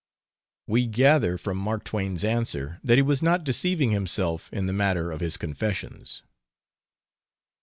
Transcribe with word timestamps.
We 0.65 0.87
gather 0.87 1.37
from 1.37 1.59
Mark 1.59 1.83
Twain's 1.83 2.23
answer 2.23 2.79
that 2.83 2.97
he 2.97 3.03
was 3.03 3.21
not 3.21 3.43
deceiving 3.43 3.91
himself 3.91 4.49
in 4.51 4.65
the 4.65 4.73
matter 4.73 5.11
of 5.11 5.21
his 5.21 5.37
confessions. 5.37 6.23